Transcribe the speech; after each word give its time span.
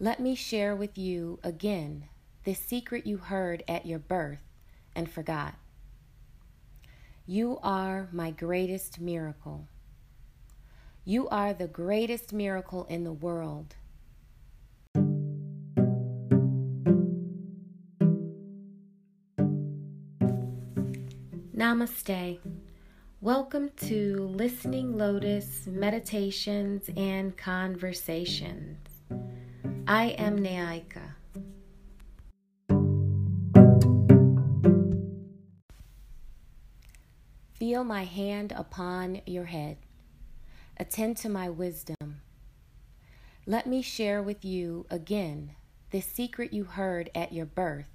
Let 0.00 0.20
me 0.20 0.36
share 0.36 0.76
with 0.76 0.96
you 0.96 1.40
again 1.42 2.04
this 2.44 2.60
secret 2.60 3.04
you 3.04 3.16
heard 3.16 3.64
at 3.66 3.84
your 3.84 3.98
birth 3.98 4.44
and 4.94 5.10
forgot. 5.10 5.56
You 7.26 7.58
are 7.64 8.08
my 8.12 8.30
greatest 8.30 9.00
miracle. 9.00 9.66
You 11.04 11.28
are 11.30 11.52
the 11.52 11.66
greatest 11.66 12.32
miracle 12.32 12.84
in 12.84 13.02
the 13.02 13.12
world. 13.12 13.74
Namaste. 21.56 22.38
Welcome 23.20 23.70
to 23.86 24.28
Listening 24.28 24.96
Lotus 24.96 25.66
Meditations 25.66 26.88
and 26.96 27.36
Conversations. 27.36 28.87
I 29.90 30.08
am 30.18 30.40
Naika. 30.40 31.14
Feel 37.54 37.84
my 37.84 38.04
hand 38.04 38.52
upon 38.54 39.22
your 39.24 39.46
head. 39.46 39.78
Attend 40.76 41.16
to 41.16 41.30
my 41.30 41.48
wisdom. 41.48 42.20
Let 43.46 43.66
me 43.66 43.80
share 43.80 44.22
with 44.22 44.44
you 44.44 44.84
again 44.90 45.52
the 45.90 46.02
secret 46.02 46.52
you 46.52 46.64
heard 46.64 47.08
at 47.14 47.32
your 47.32 47.46
birth 47.46 47.88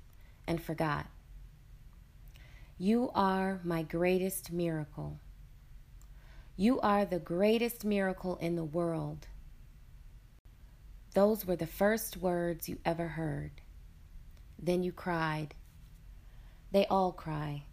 and 0.47 0.59
forgot. 0.59 1.05
You 2.79 3.11
are 3.13 3.61
my 3.63 3.83
greatest 3.83 4.51
miracle. 4.51 5.19
You 6.57 6.79
are 6.79 7.05
the 7.05 7.19
greatest 7.19 7.85
miracle 7.85 8.37
in 8.37 8.55
the 8.55 8.63
world. 8.63 9.27
Those 11.13 11.45
were 11.45 11.55
the 11.55 11.67
first 11.67 12.17
words 12.17 12.67
you 12.67 12.79
ever 12.85 13.09
heard. 13.09 13.61
Then 14.57 14.81
you 14.81 14.91
cried. 14.91 15.53
They 16.71 16.87
all 16.87 17.11
cry. 17.11 17.65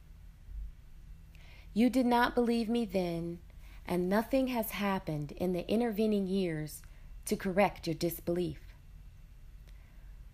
You 1.72 1.88
did 1.88 2.04
not 2.04 2.34
believe 2.34 2.68
me 2.68 2.84
then, 2.84 3.38
and 3.86 4.08
nothing 4.08 4.48
has 4.48 4.72
happened 4.72 5.32
in 5.32 5.52
the 5.52 5.68
intervening 5.70 6.26
years 6.26 6.82
to 7.26 7.36
correct 7.36 7.86
your 7.86 7.94
disbelief. 7.94 8.60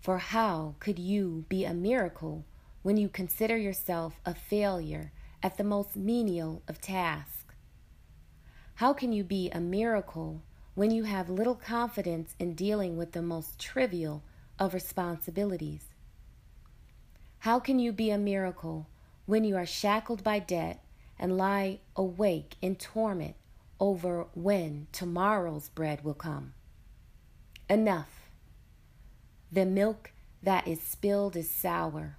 For 0.01 0.17
how 0.17 0.75
could 0.79 0.99
you 0.99 1.45
be 1.47 1.63
a 1.63 1.73
miracle 1.73 2.45
when 2.81 2.97
you 2.97 3.07
consider 3.07 3.55
yourself 3.55 4.19
a 4.25 4.33
failure 4.33 5.11
at 5.41 5.57
the 5.57 5.63
most 5.63 5.95
menial 5.95 6.63
of 6.67 6.81
tasks? 6.81 7.55
How 8.75 8.93
can 8.93 9.13
you 9.13 9.23
be 9.23 9.49
a 9.51 9.59
miracle 9.59 10.43
when 10.77 10.91
you 10.91 11.05
have 11.05 11.27
little 11.27 11.55
confidence 11.55 12.35
in 12.37 12.53
dealing 12.53 12.97
with 12.97 13.13
the 13.13 13.21
most 13.23 13.57
trivial 13.57 14.21
of 14.59 14.75
responsibilities? 14.75 15.85
How 17.39 17.59
can 17.59 17.79
you 17.79 17.91
be 17.91 18.11
a 18.11 18.17
miracle 18.19 18.87
when 19.25 19.43
you 19.43 19.55
are 19.55 19.65
shackled 19.65 20.23
by 20.23 20.37
debt 20.37 20.83
and 21.17 21.35
lie 21.35 21.79
awake 21.95 22.57
in 22.61 22.75
torment 22.75 23.35
over 23.79 24.27
when 24.35 24.85
tomorrow's 24.91 25.69
bread 25.69 26.03
will 26.03 26.13
come? 26.13 26.53
Enough. 27.67 28.29
The 29.51 29.65
milk 29.65 30.11
that 30.43 30.67
is 30.67 30.79
spilled 30.79 31.35
is 31.35 31.49
sour. 31.49 32.17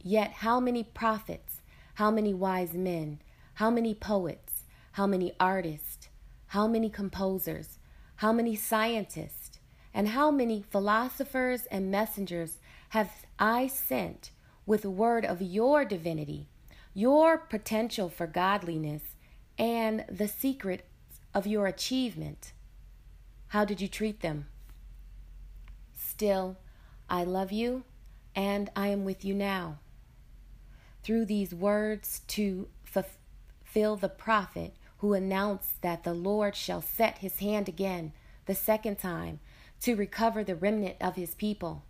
Yet, 0.00 0.30
how 0.34 0.60
many 0.60 0.84
prophets, 0.84 1.62
how 1.94 2.12
many 2.12 2.32
wise 2.32 2.74
men, 2.74 3.18
how 3.54 3.70
many 3.70 3.92
poets, 3.92 4.62
how 4.92 5.08
many 5.08 5.32
artists, 5.40 6.08
how 6.46 6.68
many 6.68 6.88
composers, 6.88 7.77
how 8.18 8.32
many 8.32 8.56
scientists, 8.56 9.60
and 9.94 10.08
how 10.08 10.28
many 10.28 10.60
philosophers 10.60 11.66
and 11.66 11.88
messengers 11.88 12.58
have 12.88 13.10
I 13.38 13.68
sent 13.68 14.32
with 14.66 14.84
word 14.84 15.24
of 15.24 15.40
your 15.40 15.84
divinity, 15.84 16.48
your 16.94 17.38
potential 17.38 18.08
for 18.08 18.26
godliness, 18.26 19.14
and 19.56 20.04
the 20.08 20.26
secret 20.26 20.84
of 21.32 21.46
your 21.46 21.68
achievement? 21.68 22.52
How 23.48 23.64
did 23.64 23.80
you 23.80 23.86
treat 23.86 24.20
them? 24.20 24.48
Still, 25.94 26.56
I 27.08 27.22
love 27.22 27.52
you, 27.52 27.84
and 28.34 28.68
I 28.74 28.88
am 28.88 29.04
with 29.04 29.24
you 29.24 29.32
now. 29.32 29.78
Through 31.04 31.26
these 31.26 31.54
words 31.54 32.22
to 32.28 32.66
fulfill 32.82 33.94
the 33.94 34.08
prophet 34.08 34.74
who 34.98 35.12
announced 35.12 35.80
that 35.82 36.04
the 36.04 36.14
Lord 36.14 36.54
shall 36.54 36.82
set 36.82 37.18
his 37.18 37.38
hand 37.38 37.68
again 37.68 38.12
the 38.46 38.54
second 38.54 38.98
time 38.98 39.40
to 39.80 39.94
recover 39.94 40.42
the 40.42 40.56
remnant 40.56 40.96
of 41.00 41.16
his 41.16 41.34
people. 41.34 41.84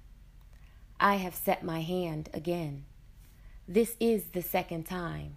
I 1.00 1.16
have 1.16 1.34
set 1.34 1.62
my 1.62 1.80
hand 1.80 2.28
again. 2.34 2.84
This 3.66 3.96
is 4.00 4.24
the 4.32 4.42
second 4.42 4.84
time. 4.84 5.36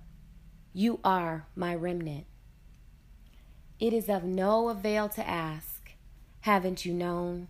You 0.74 1.00
are 1.04 1.48
my 1.56 1.76
remnant. 1.76 2.26
It 3.80 3.94
is 3.94 4.10
of 4.10 4.24
no 4.24 4.70
avail 4.70 5.10
to 5.10 5.28
ask, 5.28 5.92
Haven't 6.42 6.86
you 6.86 6.94
known? 6.94 7.48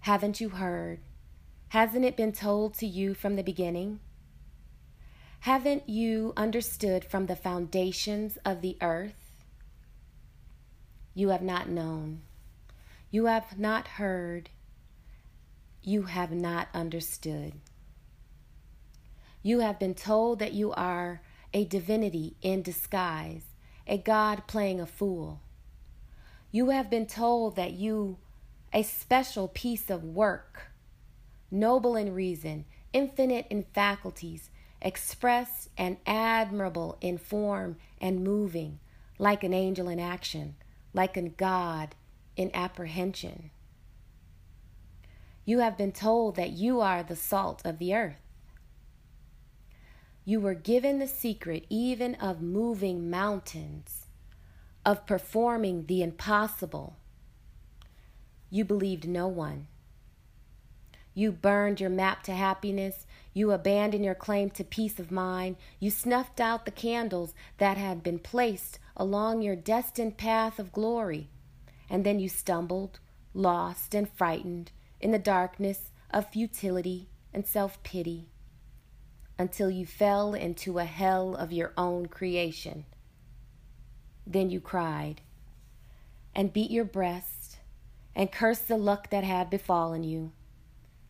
Haven't 0.00 0.40
you 0.40 0.50
heard? 0.50 1.00
Hasn't 1.68 2.04
it 2.04 2.16
been 2.16 2.32
told 2.32 2.74
to 2.74 2.86
you 2.86 3.14
from 3.14 3.36
the 3.36 3.42
beginning? 3.42 4.00
Haven't 5.40 5.88
you 5.88 6.32
understood 6.36 7.04
from 7.04 7.26
the 7.26 7.36
foundations 7.36 8.38
of 8.44 8.62
the 8.62 8.76
earth? 8.80 9.25
You 11.16 11.30
have 11.30 11.40
not 11.40 11.66
known. 11.66 12.20
You 13.10 13.24
have 13.24 13.58
not 13.58 13.88
heard. 13.88 14.50
You 15.82 16.02
have 16.02 16.30
not 16.30 16.68
understood. 16.74 17.54
You 19.42 19.60
have 19.60 19.78
been 19.78 19.94
told 19.94 20.40
that 20.40 20.52
you 20.52 20.72
are 20.72 21.22
a 21.54 21.64
divinity 21.64 22.36
in 22.42 22.60
disguise, 22.60 23.44
a 23.86 23.96
God 23.96 24.46
playing 24.46 24.78
a 24.78 24.84
fool. 24.84 25.40
You 26.52 26.68
have 26.68 26.90
been 26.90 27.06
told 27.06 27.56
that 27.56 27.72
you 27.72 28.18
a 28.74 28.82
special 28.82 29.48
piece 29.48 29.88
of 29.88 30.04
work, 30.04 30.70
noble 31.50 31.96
in 31.96 32.12
reason, 32.12 32.66
infinite 32.92 33.46
in 33.48 33.62
faculties, 33.72 34.50
express 34.82 35.70
and 35.78 35.96
admirable 36.04 36.98
in 37.00 37.16
form 37.16 37.78
and 38.02 38.22
moving, 38.22 38.80
like 39.18 39.42
an 39.42 39.54
angel 39.54 39.88
in 39.88 39.98
action, 39.98 40.56
like 40.96 41.16
a 41.16 41.22
God 41.22 41.94
in 42.36 42.50
apprehension. 42.54 43.50
You 45.44 45.58
have 45.60 45.76
been 45.76 45.92
told 45.92 46.36
that 46.36 46.50
you 46.50 46.80
are 46.80 47.02
the 47.02 47.14
salt 47.14 47.62
of 47.64 47.78
the 47.78 47.94
earth. 47.94 48.16
You 50.24 50.40
were 50.40 50.54
given 50.54 50.98
the 50.98 51.06
secret 51.06 51.66
even 51.68 52.14
of 52.16 52.40
moving 52.40 53.10
mountains, 53.10 54.06
of 54.84 55.06
performing 55.06 55.86
the 55.86 56.02
impossible. 56.02 56.96
You 58.50 58.64
believed 58.64 59.06
no 59.06 59.28
one. 59.28 59.66
You 61.14 61.30
burned 61.30 61.78
your 61.78 61.90
map 61.90 62.22
to 62.24 62.32
happiness. 62.32 63.06
You 63.34 63.52
abandoned 63.52 64.04
your 64.04 64.14
claim 64.14 64.48
to 64.50 64.64
peace 64.64 64.98
of 64.98 65.12
mind. 65.12 65.56
You 65.78 65.90
snuffed 65.90 66.40
out 66.40 66.64
the 66.64 66.70
candles 66.70 67.34
that 67.58 67.76
had 67.76 68.02
been 68.02 68.18
placed 68.18 68.78
along 68.96 69.42
your 69.42 69.56
destined 69.56 70.16
path 70.16 70.58
of 70.58 70.72
glory, 70.72 71.28
and 71.90 72.04
then 72.04 72.18
you 72.18 72.28
stumbled, 72.28 72.98
lost, 73.34 73.94
and 73.94 74.08
frightened 74.08 74.72
in 75.00 75.10
the 75.10 75.18
darkness 75.18 75.90
of 76.10 76.30
futility 76.30 77.08
and 77.34 77.46
self 77.46 77.82
pity 77.82 78.28
until 79.38 79.68
you 79.68 79.84
fell 79.84 80.32
into 80.32 80.78
a 80.78 80.84
hell 80.84 81.34
of 81.34 81.52
your 81.52 81.72
own 81.76 82.06
creation. 82.06 82.86
Then 84.26 84.48
you 84.48 84.60
cried 84.60 85.20
and 86.34 86.52
beat 86.52 86.70
your 86.70 86.84
breast 86.84 87.58
and 88.14 88.32
cursed 88.32 88.68
the 88.68 88.78
luck 88.78 89.10
that 89.10 89.24
had 89.24 89.50
befallen 89.50 90.04
you. 90.04 90.32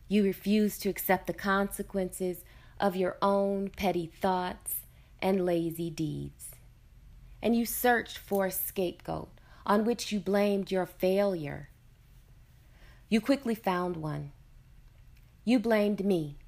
You 0.09 0.25
refused 0.25 0.83
to 0.83 0.89
accept 0.89 1.29
the 1.29 1.33
consequences 1.33 2.45
of 2.81 2.97
your 2.97 3.17
own 3.23 3.71
petty 3.71 4.07
thoughts 4.07 4.83
and 5.23 5.47
lazy 5.47 5.89
deeds 5.89 6.56
and 7.47 7.55
you 7.55 7.65
searched 7.65 8.19
for 8.19 8.47
a 8.47 8.51
scapegoat 8.51 9.29
on 9.65 9.85
which 9.85 10.11
you 10.11 10.19
blamed 10.19 10.73
your 10.73 10.85
failure. 10.85 11.69
You 13.09 13.21
quickly 13.21 13.55
found 13.55 13.97
one. 13.97 14.33
You 15.45 15.61
blamed 15.61 16.05
me. 16.05 16.39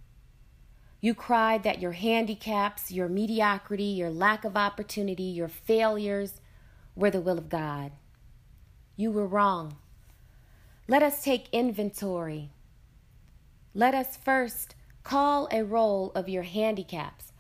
You 1.01 1.15
cried 1.15 1.63
that 1.63 1.81
your 1.81 1.93
handicaps, 1.93 2.91
your 2.91 3.09
mediocrity, 3.09 3.85
your 3.85 4.11
lack 4.11 4.45
of 4.45 4.57
opportunity, 4.57 5.23
your 5.23 5.47
failures 5.47 6.41
were 6.97 7.13
the 7.13 7.21
will 7.21 7.39
of 7.39 7.49
God. 7.49 7.93
You 8.97 9.13
were 9.13 9.29
wrong. 9.29 9.77
Let 10.89 11.05
us 11.05 11.23
take 11.23 11.49
inventory. 11.53 12.51
Let 13.73 13.95
us 13.95 14.17
first 14.17 14.75
call 15.05 15.47
a 15.53 15.63
roll 15.63 16.11
of 16.17 16.29
your 16.29 16.43
handicaps 16.43 17.31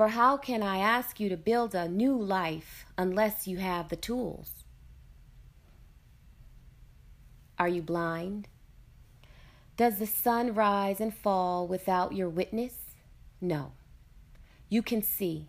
for 0.00 0.08
how 0.08 0.38
can 0.38 0.62
I 0.62 0.78
ask 0.78 1.20
you 1.20 1.28
to 1.28 1.36
build 1.36 1.74
a 1.74 1.86
new 1.86 2.16
life 2.16 2.86
unless 2.96 3.46
you 3.46 3.58
have 3.58 3.90
the 3.90 3.96
tools? 3.96 4.64
Are 7.58 7.68
you 7.68 7.82
blind? 7.82 8.48
Does 9.76 9.98
the 9.98 10.06
sun 10.06 10.54
rise 10.54 11.02
and 11.02 11.14
fall 11.14 11.68
without 11.68 12.14
your 12.14 12.30
witness? 12.30 12.76
No. 13.42 13.72
You 14.70 14.80
can 14.80 15.02
see. 15.02 15.48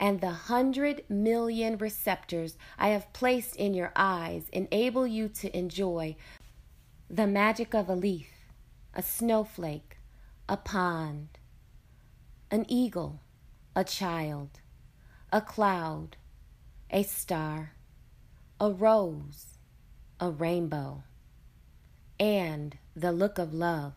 And 0.00 0.22
the 0.22 0.30
hundred 0.30 1.04
million 1.10 1.76
receptors 1.76 2.56
I 2.78 2.88
have 2.88 3.12
placed 3.12 3.54
in 3.54 3.74
your 3.74 3.92
eyes 3.94 4.44
enable 4.50 5.06
you 5.06 5.28
to 5.28 5.54
enjoy 5.54 6.16
the 7.10 7.26
magic 7.26 7.74
of 7.74 7.90
a 7.90 7.94
leaf, 7.94 8.30
a 8.94 9.02
snowflake, 9.02 9.98
a 10.48 10.56
pond, 10.56 11.28
an 12.50 12.64
eagle, 12.66 13.20
a 13.76 13.82
child, 13.82 14.60
a 15.32 15.40
cloud, 15.40 16.16
a 16.90 17.02
star, 17.02 17.72
a 18.60 18.70
rose, 18.70 19.58
a 20.20 20.30
rainbow, 20.30 21.02
and 22.20 22.78
the 22.94 23.10
look 23.10 23.36
of 23.36 23.52
love. 23.52 23.94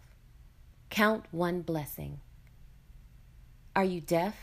Count 0.90 1.26
one 1.30 1.62
blessing. 1.62 2.22
Are 3.76 3.84
you 3.84 4.02
deaf? 4.02 4.36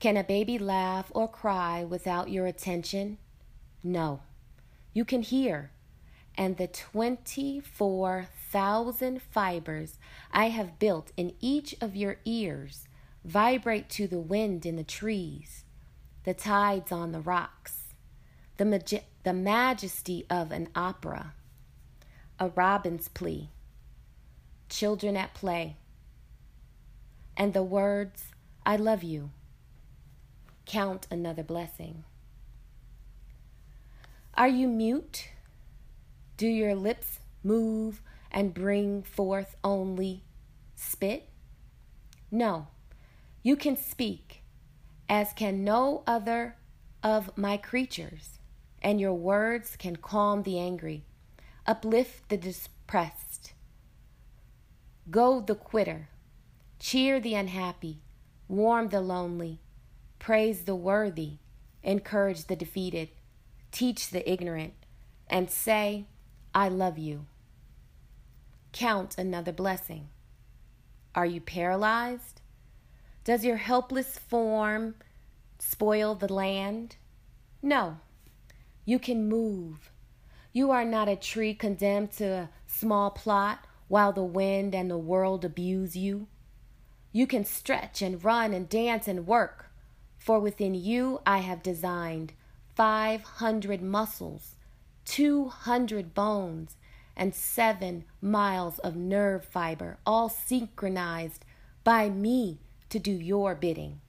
Can 0.00 0.16
a 0.16 0.24
baby 0.24 0.58
laugh 0.58 1.12
or 1.14 1.28
cry 1.28 1.84
without 1.84 2.30
your 2.30 2.46
attention? 2.46 3.18
No. 3.82 4.20
You 4.94 5.04
can 5.04 5.20
hear. 5.20 5.72
And 6.34 6.56
the 6.56 6.68
24,000 6.68 9.20
fibers 9.20 9.98
I 10.32 10.48
have 10.48 10.78
built 10.78 11.12
in 11.16 11.34
each 11.40 11.74
of 11.82 11.94
your 11.94 12.16
ears 12.24 12.87
vibrate 13.24 13.88
to 13.90 14.06
the 14.06 14.18
wind 14.18 14.64
in 14.64 14.76
the 14.76 14.84
trees, 14.84 15.64
the 16.24 16.34
tides 16.34 16.92
on 16.92 17.12
the 17.12 17.20
rocks, 17.20 17.94
the, 18.56 18.64
maj- 18.64 19.04
the 19.22 19.32
majesty 19.32 20.26
of 20.30 20.52
an 20.52 20.68
opera, 20.74 21.34
a 22.38 22.48
robin's 22.48 23.08
plea, 23.08 23.50
children 24.68 25.16
at 25.16 25.34
play, 25.34 25.76
and 27.36 27.52
the 27.52 27.62
words, 27.62 28.32
I 28.66 28.76
love 28.76 29.02
you. 29.02 29.30
Count 30.66 31.06
another 31.10 31.42
blessing. 31.42 32.04
Are 34.34 34.48
you 34.48 34.68
mute? 34.68 35.30
Do 36.36 36.46
your 36.46 36.74
lips 36.74 37.20
move 37.42 38.02
and 38.30 38.54
bring 38.54 39.02
forth 39.02 39.56
only 39.64 40.24
spit? 40.76 41.28
No, 42.30 42.68
you 43.48 43.56
can 43.56 43.78
speak, 43.78 44.42
as 45.08 45.32
can 45.32 45.64
no 45.64 46.02
other 46.06 46.54
of 47.02 47.34
my 47.34 47.56
creatures, 47.56 48.40
and 48.82 49.00
your 49.00 49.14
words 49.14 49.74
can 49.74 49.96
calm 49.96 50.42
the 50.42 50.58
angry, 50.58 51.02
uplift 51.66 52.28
the 52.28 52.36
depressed, 52.36 53.54
goad 55.10 55.46
the 55.46 55.54
quitter, 55.54 56.10
cheer 56.78 57.18
the 57.20 57.34
unhappy, 57.34 58.02
warm 58.48 58.90
the 58.90 59.00
lonely, 59.00 59.58
praise 60.18 60.66
the 60.66 60.76
worthy, 60.76 61.38
encourage 61.82 62.48
the 62.48 62.56
defeated, 62.56 63.08
teach 63.72 64.10
the 64.10 64.30
ignorant, 64.30 64.74
and 65.26 65.50
say, 65.50 66.04
I 66.54 66.68
love 66.68 66.98
you. 66.98 67.24
Count 68.72 69.16
another 69.16 69.52
blessing. 69.52 70.10
Are 71.14 71.24
you 71.24 71.40
paralyzed? 71.40 72.42
Does 73.28 73.44
your 73.44 73.58
helpless 73.58 74.16
form 74.16 74.94
spoil 75.58 76.14
the 76.14 76.32
land? 76.32 76.96
No. 77.60 77.98
You 78.86 78.98
can 78.98 79.28
move. 79.28 79.92
You 80.54 80.70
are 80.70 80.86
not 80.86 81.10
a 81.10 81.14
tree 81.14 81.52
condemned 81.52 82.12
to 82.12 82.24
a 82.24 82.50
small 82.66 83.10
plot 83.10 83.66
while 83.86 84.12
the 84.14 84.24
wind 84.24 84.74
and 84.74 84.90
the 84.90 84.96
world 84.96 85.44
abuse 85.44 85.94
you. 85.94 86.26
You 87.12 87.26
can 87.26 87.44
stretch 87.44 88.00
and 88.00 88.24
run 88.24 88.54
and 88.54 88.66
dance 88.66 89.06
and 89.06 89.26
work, 89.26 89.66
for 90.16 90.40
within 90.40 90.74
you 90.74 91.20
I 91.26 91.40
have 91.40 91.62
designed 91.62 92.32
500 92.76 93.82
muscles, 93.82 94.56
200 95.04 96.14
bones, 96.14 96.76
and 97.14 97.34
seven 97.34 98.06
miles 98.22 98.78
of 98.78 98.96
nerve 98.96 99.44
fiber, 99.44 99.98
all 100.06 100.30
synchronized 100.30 101.44
by 101.84 102.08
me 102.08 102.60
to 102.90 102.98
do 102.98 103.12
your 103.12 103.54
bidding. 103.54 104.00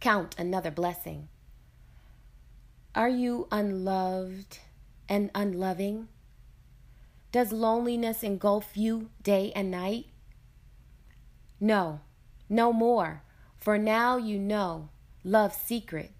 Count 0.00 0.34
another 0.38 0.70
blessing. 0.70 1.28
Are 2.94 3.08
you 3.08 3.48
unloved 3.50 4.58
and 5.08 5.30
unloving? 5.34 6.08
Does 7.32 7.52
loneliness 7.52 8.22
engulf 8.22 8.76
you 8.76 9.10
day 9.22 9.52
and 9.56 9.70
night? 9.70 10.06
No, 11.58 12.00
no 12.48 12.72
more, 12.72 13.22
for 13.58 13.78
now 13.78 14.16
you 14.16 14.38
know 14.38 14.90
love's 15.24 15.56
secret, 15.56 16.12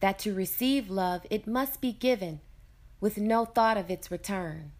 that 0.00 0.18
to 0.18 0.34
receive 0.34 0.90
love 0.90 1.24
it 1.30 1.46
must 1.46 1.80
be 1.80 1.92
given 1.92 2.40
with 3.00 3.18
no 3.18 3.44
thought 3.44 3.76
of 3.76 3.90
its 3.90 4.10
return. 4.10 4.72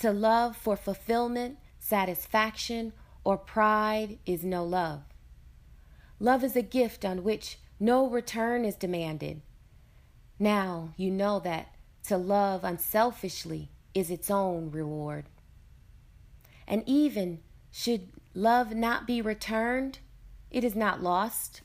To 0.00 0.12
love 0.12 0.56
for 0.56 0.76
fulfillment, 0.76 1.58
satisfaction, 1.78 2.92
or 3.22 3.36
pride 3.36 4.18
is 4.26 4.44
no 4.44 4.64
love. 4.64 5.02
Love 6.18 6.42
is 6.42 6.56
a 6.56 6.62
gift 6.62 7.04
on 7.04 7.22
which 7.22 7.58
no 7.78 8.08
return 8.08 8.64
is 8.64 8.74
demanded. 8.74 9.42
Now 10.38 10.94
you 10.96 11.10
know 11.10 11.38
that 11.40 11.74
to 12.04 12.16
love 12.16 12.64
unselfishly 12.64 13.70
is 13.94 14.10
its 14.10 14.30
own 14.30 14.70
reward. 14.70 15.26
And 16.66 16.82
even 16.86 17.40
should 17.70 18.08
love 18.34 18.74
not 18.74 19.06
be 19.06 19.20
returned, 19.20 19.98
it 20.50 20.64
is 20.64 20.74
not 20.74 21.02
lost, 21.02 21.62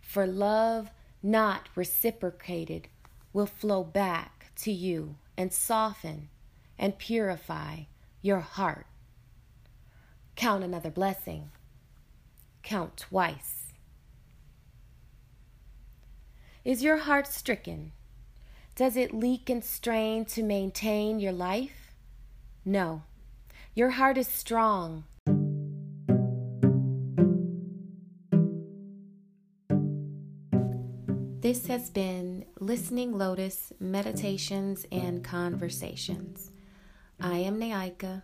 for 0.00 0.26
love 0.26 0.90
not 1.22 1.68
reciprocated 1.74 2.88
will 3.32 3.46
flow 3.46 3.82
back 3.82 4.52
to 4.56 4.70
you 4.70 5.16
and 5.36 5.52
soften 5.52 6.28
and 6.78 6.98
purify 6.98 7.82
your 8.20 8.40
heart. 8.40 8.86
Count 10.36 10.64
another 10.64 10.90
blessing. 10.90 11.50
Count 12.62 12.96
twice. 12.96 13.61
Is 16.64 16.84
your 16.84 16.98
heart 16.98 17.26
stricken? 17.26 17.90
Does 18.76 18.96
it 18.96 19.12
leak 19.12 19.50
and 19.50 19.64
strain 19.64 20.24
to 20.26 20.44
maintain 20.44 21.18
your 21.18 21.32
life? 21.32 21.92
No. 22.64 23.02
Your 23.74 23.90
heart 23.90 24.16
is 24.16 24.28
strong. 24.28 25.02
This 31.40 31.66
has 31.66 31.90
been 31.90 32.44
Listening 32.60 33.18
Lotus 33.18 33.72
Meditations 33.80 34.86
and 34.92 35.24
Conversations. 35.24 36.52
I 37.18 37.38
am 37.38 37.58
Naika. 37.58 38.22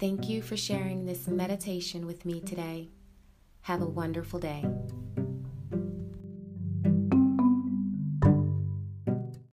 Thank 0.00 0.28
you 0.28 0.42
for 0.42 0.56
sharing 0.56 1.06
this 1.06 1.28
meditation 1.28 2.04
with 2.04 2.24
me 2.24 2.40
today. 2.40 2.88
Have 3.62 3.80
a 3.80 3.86
wonderful 3.86 4.40
day. 4.40 4.64